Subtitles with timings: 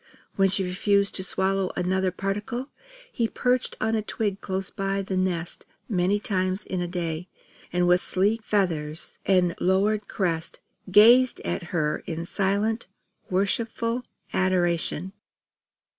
[0.35, 2.69] When she refused to swallow another particle,
[3.11, 7.27] he perched on a twig close by the nest many times in a day;
[7.71, 10.59] and with sleek feathers and lowered crest,
[10.89, 12.87] gazed at her in silent
[13.29, 14.03] worshipful
[14.33, 15.13] adoration.